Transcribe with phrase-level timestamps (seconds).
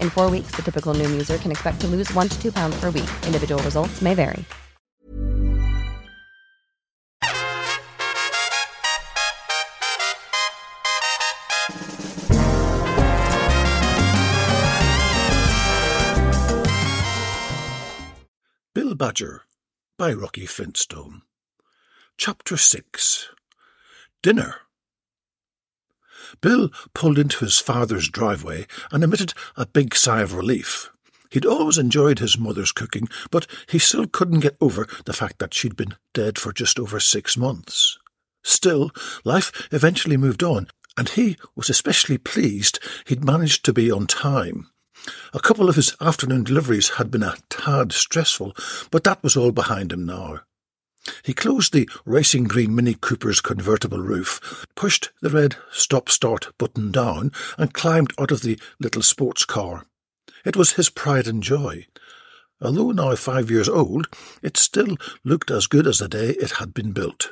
[0.00, 2.80] In four weeks, the typical Noom user can expect to lose one to two pounds
[2.80, 3.10] per week.
[3.26, 4.44] Individual results may vary.
[18.74, 19.42] Bill Badger
[19.96, 21.22] by Rocky Flintstone.
[22.18, 23.28] Chapter 6
[24.22, 24.56] Dinner.
[26.40, 30.90] Bill pulled into his father's driveway and emitted a big sigh of relief.
[31.30, 35.52] He'd always enjoyed his mother's cooking, but he still couldn't get over the fact that
[35.52, 37.98] she'd been dead for just over six months.
[38.44, 38.90] Still,
[39.24, 44.70] life eventually moved on, and he was especially pleased he'd managed to be on time.
[45.32, 48.54] A couple of his afternoon deliveries had been a tad stressful,
[48.90, 50.40] but that was all behind him now.
[51.22, 57.30] He closed the racing green Mini Cooper's convertible roof, pushed the red stop-start button down,
[57.58, 59.86] and climbed out of the little sports car.
[60.44, 61.86] It was his pride and joy.
[62.60, 64.08] Although now five years old,
[64.42, 67.30] it still looked as good as the day it had been built.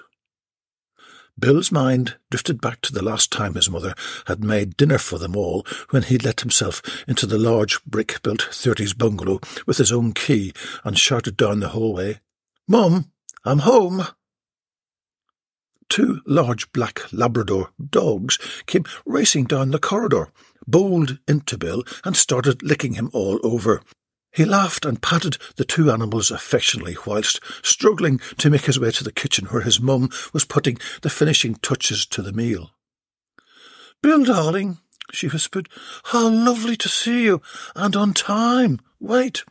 [1.38, 3.94] Bill's mind drifted back to the last time his mother
[4.26, 8.92] had made dinner for them all when he let himself into the large brick-built thirties
[8.92, 10.52] bungalow with his own key
[10.84, 12.20] and shouted down the hallway,
[12.68, 13.10] Mum,
[13.44, 14.06] I'm home.
[15.88, 20.30] Two large black Labrador dogs came racing down the corridor,
[20.66, 23.82] bowled into Bill, and started licking him all over.
[24.32, 29.04] He laughed and patted the two animals affectionately whilst struggling to make his way to
[29.04, 32.70] the kitchen where his mum was putting the finishing touches to the meal.
[34.02, 34.78] Bill, darling,
[35.12, 35.68] she whispered,
[36.04, 37.42] how lovely to see you,
[37.76, 38.80] and on time.
[38.98, 39.44] Wait,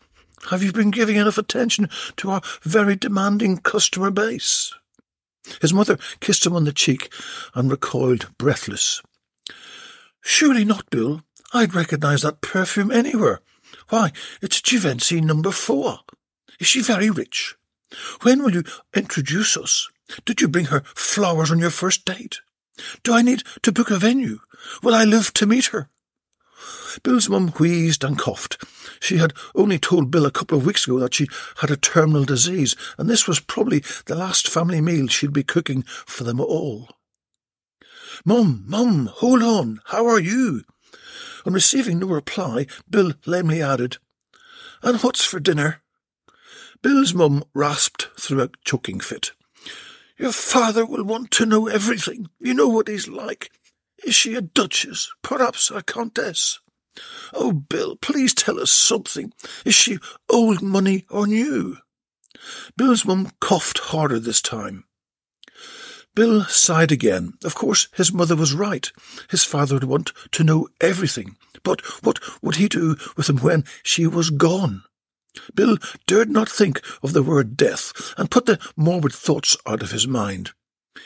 [0.49, 4.73] have you been giving enough attention to our very demanding customer base?
[5.61, 7.11] His mother kissed him on the cheek
[7.53, 9.01] and recoiled breathless.
[10.21, 11.23] Surely not, Bill.
[11.53, 13.41] I'd recognize that perfume anywhere.
[13.89, 15.99] Why, it's Givenchy number four.
[16.59, 17.55] Is she very rich?
[18.21, 18.63] When will you
[18.95, 19.89] introduce us?
[20.25, 22.41] Did you bring her flowers on your first date?
[23.03, 24.39] Do I need to book a venue?
[24.83, 25.89] Will I live to meet her?
[27.03, 28.63] Bill's mum wheezed and coughed.
[28.99, 32.23] She had only told Bill a couple of weeks ago that she had a terminal
[32.23, 36.89] disease, and this was probably the last family meal she'd be cooking for them all.
[38.25, 39.79] Mum, mum, hold on.
[39.85, 40.63] How are you?
[41.45, 43.97] On receiving no reply, Bill lamely added,
[44.83, 45.81] And what's for dinner?
[46.81, 49.31] Bill's mum rasped through a choking fit.
[50.17, 52.29] Your father will want to know everything.
[52.39, 53.51] You know what he's like.
[54.03, 55.11] Is she a duchess?
[55.21, 56.59] Perhaps a countess?
[57.33, 59.33] Oh, Bill, please tell us something.
[59.65, 61.77] Is she old money or new?
[62.77, 64.85] Bill's mum coughed harder this time.
[66.13, 67.33] Bill sighed again.
[67.43, 68.91] Of course, his mother was right.
[69.29, 71.37] His father would want to know everything.
[71.63, 74.83] But what would he do with him when she was gone?
[75.55, 75.77] Bill
[76.07, 80.05] dared not think of the word death and put the morbid thoughts out of his
[80.05, 80.51] mind.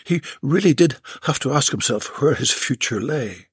[0.04, 3.48] He really did have to ask himself where his future lay.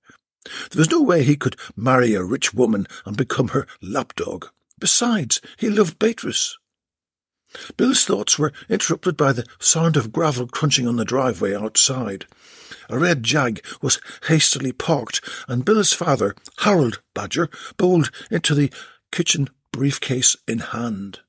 [0.44, 4.49] There was no way he could marry a rich woman and become her lapdog.
[4.79, 6.56] Besides, he loved Beatrice.
[7.77, 12.27] Bill's thoughts were interrupted by the sound of gravel crunching on the driveway outside.
[12.89, 18.73] A red jag was hastily parked, and Bill's father, Harold Badger, bowled into the
[19.11, 21.21] kitchen briefcase in hand.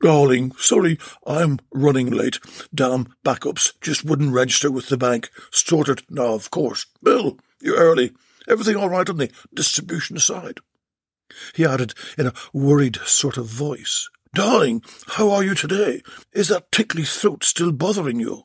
[0.00, 2.38] Darling, sorry, I'm running late.
[2.72, 5.28] Damn backups just wouldn't register with the bank.
[5.50, 6.86] Sorted now, of course.
[7.02, 8.12] Bill, you're early.
[8.48, 10.60] Everything all right on the distribution side?
[11.54, 14.08] He added in a worried sort of voice.
[14.34, 16.02] Darling, how are you today?
[16.32, 18.44] Is that tickly throat still bothering you?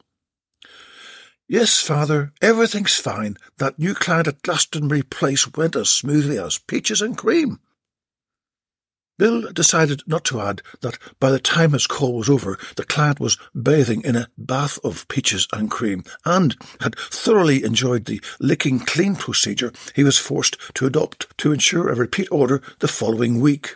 [1.47, 3.37] Yes, father, everything's fine.
[3.57, 7.59] That new client at Glastonbury Place went as smoothly as peaches and cream.
[9.17, 13.19] Bill decided not to add that by the time his call was over, the client
[13.19, 18.79] was bathing in a bath of peaches and cream and had thoroughly enjoyed the licking
[18.79, 23.75] clean procedure he was forced to adopt to ensure a repeat order the following week.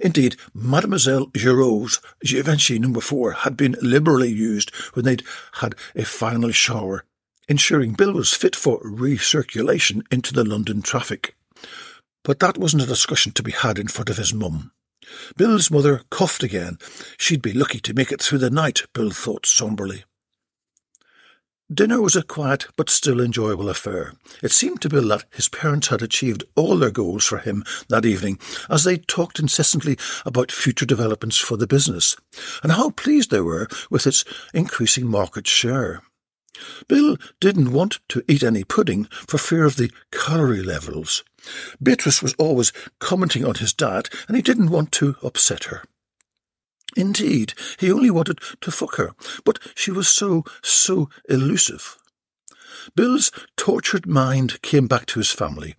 [0.00, 5.22] Indeed, Mademoiselle Giraud's Givenchy number four had been liberally used when they'd
[5.52, 7.04] had a final shower,
[7.46, 11.36] ensuring Bill was fit for recirculation into the London traffic.
[12.24, 14.72] But that wasn't a discussion to be had in front of his mum.
[15.36, 16.78] Bill's mother coughed again.
[17.18, 20.04] She'd be lucky to make it through the night, Bill thought sombrely.
[21.72, 24.12] Dinner was a quiet but still enjoyable affair.
[24.42, 28.04] It seemed to Bill that his parents had achieved all their goals for him that
[28.04, 28.38] evening,
[28.68, 29.96] as they talked incessantly
[30.26, 32.14] about future developments for the business,
[32.62, 36.02] and how pleased they were with its increasing market share.
[36.88, 41.24] Bill didn't want to eat any pudding for fear of the calorie levels.
[41.82, 45.82] Beatrice was always commenting on his diet, and he didn't want to upset her.
[46.96, 49.12] Indeed, he only wanted to fuck her,
[49.44, 51.96] but she was so, so elusive.
[52.94, 55.76] Bill's tortured mind came back to his family.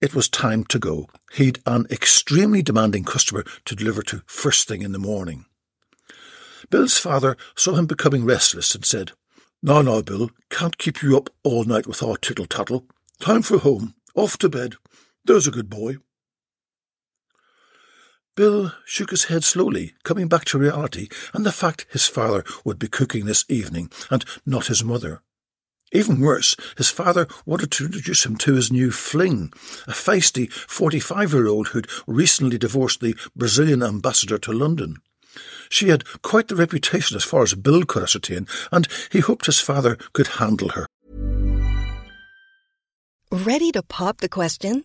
[0.00, 1.08] It was time to go.
[1.34, 5.46] He'd an extremely demanding customer to deliver to first thing in the morning.
[6.70, 9.12] Bill's father saw him becoming restless and said,
[9.62, 12.86] Now, now, Bill, can't keep you up all night with our tittle tattle.
[13.20, 13.94] Time for home.
[14.14, 14.74] Off to bed.
[15.24, 15.98] There's a good boy.
[18.34, 22.78] Bill shook his head slowly, coming back to reality and the fact his father would
[22.78, 25.22] be cooking this evening, and not his mother.
[25.92, 29.52] Even worse, his father wanted to introduce him to his new fling,
[29.86, 34.96] a feisty 45 year old who'd recently divorced the Brazilian ambassador to London.
[35.68, 39.60] She had quite the reputation as far as Bill could ascertain, and he hoped his
[39.60, 40.86] father could handle her.
[43.30, 44.84] Ready to pop the question?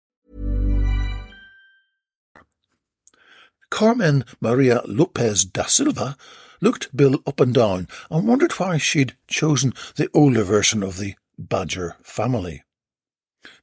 [3.71, 6.15] Carmen Maria Lopez da Silva
[6.61, 11.15] looked Bill up and down and wondered why she'd chosen the older version of the
[11.39, 12.61] Badger family.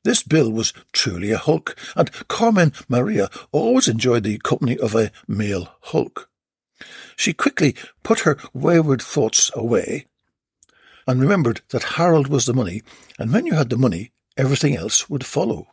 [0.02, 5.12] This Bill was truly a hulk, and Carmen Maria always enjoyed the company of a
[5.28, 6.28] male hulk.
[7.14, 10.06] She quickly put her wayward thoughts away
[11.06, 12.82] and remembered that Harold was the money,
[13.18, 15.68] and when you had the money, everything else would follow.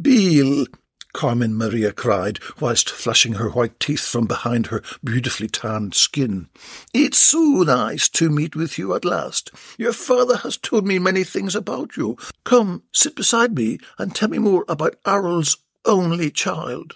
[0.00, 0.66] Bill,
[1.12, 6.48] Carmen Maria cried, whilst flashing her white teeth from behind her beautifully tanned skin.
[6.94, 9.50] It's so nice to meet with you at last.
[9.78, 12.16] Your father has told me many things about you.
[12.44, 16.94] Come, sit beside me and tell me more about Arrol's only child.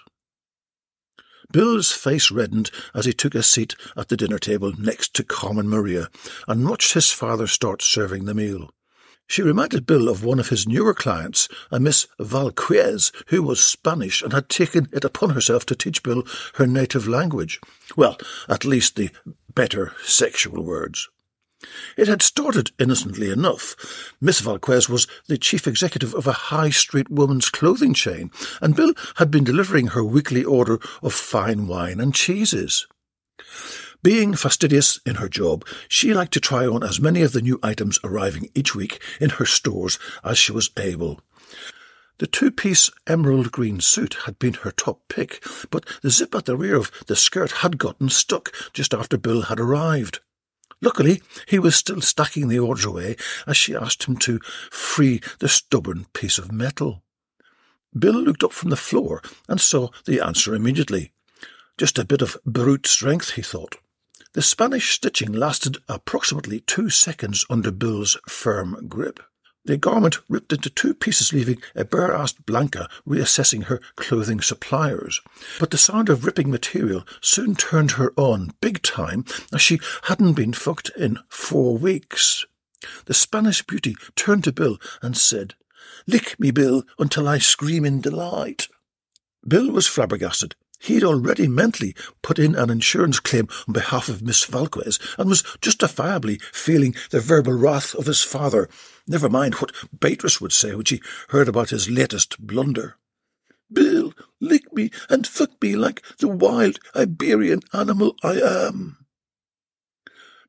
[1.53, 5.69] Bill's face reddened as he took a seat at the dinner table next to Carmen
[5.69, 6.09] Maria
[6.49, 8.71] and watched his father start serving the meal.
[9.27, 14.23] She reminded Bill of one of his newer clients, a Miss Valquez, who was Spanish
[14.23, 17.61] and had taken it upon herself to teach Bill her native language.
[17.97, 19.11] Well, at least the
[19.55, 21.09] better sexual words.
[21.97, 24.13] It had started innocently enough.
[24.21, 28.93] Miss Valquez was the chief executive of a high street woman's clothing chain, and Bill
[29.17, 32.87] had been delivering her weekly order of fine wine and cheeses.
[34.05, 37.59] Being fastidious in her job, she liked to try on as many of the new
[37.63, 41.23] items arriving each week in her stores as she was able.
[42.19, 46.45] The two piece emerald green suit had been her top pick, but the zip at
[46.45, 50.21] the rear of the skirt had gotten stuck just after Bill had arrived.
[50.83, 54.39] Luckily, he was still stacking the orders away as she asked him to
[54.71, 57.03] free the stubborn piece of metal.
[57.99, 61.11] Bill looked up from the floor and saw the answer immediately.
[61.79, 63.77] Just a bit of brute strength, he thought.
[64.35, 69.21] The Spanish stitching lasted approximately two seconds under Bill's firm grip.
[69.65, 75.21] The garment ripped into two pieces, leaving a bare-assed Blanca reassessing her clothing suppliers.
[75.61, 80.33] But the sound of ripping material soon turned her on big time, as she hadn't
[80.33, 82.45] been fucked in four weeks.
[83.05, 85.55] The Spanish beauty turned to Bill and said,
[86.09, 88.67] Lick me, Bill, until I scream in delight.
[89.47, 90.57] Bill was flabbergasted.
[90.81, 95.45] He'd already mentally put in an insurance claim on behalf of Miss Valquez and was
[95.61, 98.69] justifiably feeling the verbal wrath of his father,
[99.07, 101.01] never mind what Beatrice would say when she
[101.31, 102.97] heard about his latest blunder.
[103.73, 108.99] Bill, lick me and fuck me like the wild Iberian animal I am.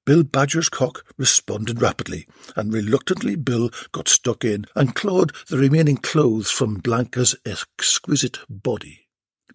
[0.05, 5.98] Bill Badger's cock responded rapidly, and reluctantly Bill got stuck in and clawed the remaining
[5.98, 9.05] clothes from Blanca's exquisite body.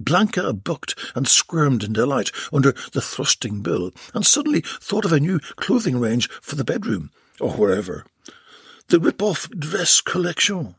[0.00, 5.20] Blanca bucked and squirmed in delight under the thrusting bill, and suddenly thought of a
[5.20, 8.04] new clothing range for the bedroom, or wherever.
[8.88, 10.74] The rip-off dress collection.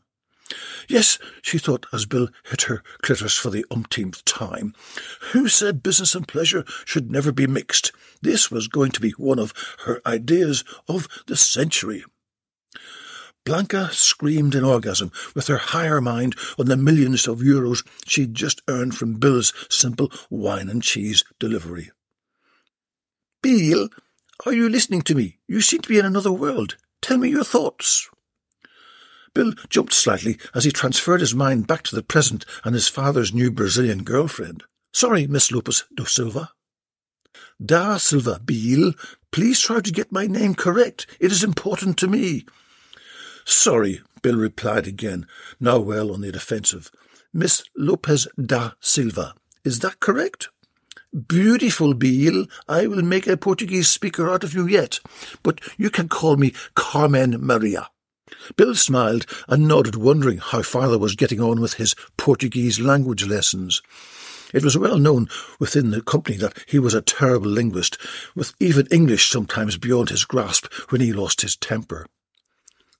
[0.88, 4.74] Yes, she thought as Bill hit her clitoris for the umpteenth time.
[5.32, 7.92] Who said business and pleasure should never be mixed?
[8.20, 9.54] This was going to be one of
[9.86, 12.04] her ideas of the century.
[13.44, 18.62] Blanca screamed in orgasm with her higher mind on the millions of euros she'd just
[18.68, 21.90] earned from Bill's simple wine and cheese delivery.
[23.42, 23.88] Bill,
[24.46, 25.38] are you listening to me?
[25.48, 26.76] You seem to be in another world.
[27.00, 28.08] Tell me your thoughts.
[29.34, 33.32] Bill jumped slightly as he transferred his mind back to the present and his father's
[33.32, 34.62] new Brazilian girlfriend.
[34.92, 36.50] Sorry, Miss Lopes da Silva.
[37.64, 38.92] Da Silva, Bill.
[39.32, 41.06] Please try to get my name correct.
[41.18, 42.44] It is important to me.
[43.44, 45.26] Sorry, Bill replied again,
[45.58, 46.90] now well on the defensive.
[47.32, 49.34] Miss Lopez da Silva.
[49.64, 50.48] Is that correct?
[51.28, 52.46] Beautiful, Bill.
[52.68, 55.00] I will make a Portuguese speaker out of you yet,
[55.42, 57.88] but you can call me Carmen Maria.
[58.56, 63.82] Bill smiled and nodded, wondering how father was getting on with his Portuguese language lessons.
[64.54, 67.98] It was well known within the company that he was a terrible linguist,
[68.34, 72.06] with even English sometimes beyond his grasp when he lost his temper.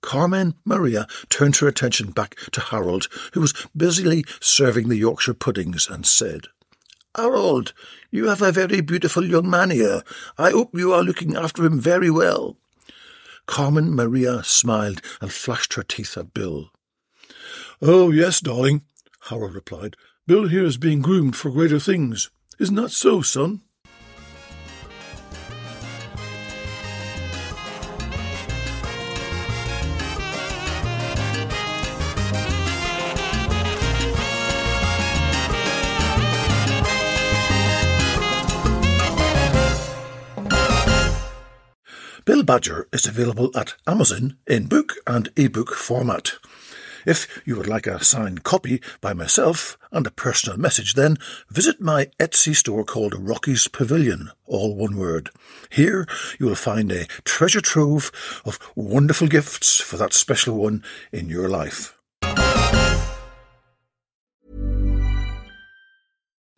[0.03, 5.89] Carmen Maria turned her attention back to Harold, who was busily serving the Yorkshire puddings,
[5.89, 6.47] and said,
[7.15, 7.73] Harold,
[8.11, 10.03] you have a very beautiful young man here.
[10.37, 12.57] I hope you are looking after him very well.
[13.45, 16.69] Carmen Maria smiled and flashed her teeth at Bill.
[17.81, 18.81] Oh, yes, darling,
[19.29, 19.95] Harold replied.
[20.27, 22.29] Bill here is being groomed for greater things.
[22.59, 23.61] Isn't that so, son?
[42.43, 46.33] Bill Badger is available at Amazon in book and ebook format.
[47.05, 51.15] If you would like a signed copy by myself and a personal message, then
[51.49, 55.29] visit my Etsy store called Rocky's Pavilion, all one word.
[55.69, 56.05] Here
[56.37, 58.11] you will find a treasure trove
[58.43, 60.83] of wonderful gifts for that special one
[61.13, 61.97] in your life.